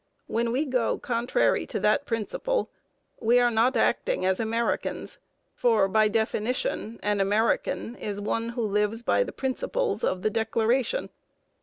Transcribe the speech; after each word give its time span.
When 0.25 0.51
we 0.51 0.65
go 0.65 0.97
contrary 0.97 1.67
to 1.67 1.79
that 1.81 2.07
principle, 2.07 2.71
we 3.21 3.39
are 3.39 3.51
not 3.51 3.77
acting 3.77 4.25
as 4.25 4.39
Americans; 4.39 5.19
for, 5.53 5.87
by 5.87 6.07
definition, 6.07 6.99
an 7.03 7.19
American 7.19 7.95
is 7.97 8.19
one 8.19 8.49
who 8.57 8.63
lives 8.63 9.03
by 9.03 9.23
the 9.23 9.31
principles 9.31 10.03
of 10.03 10.23
the 10.23 10.31
Declaration. 10.31 11.11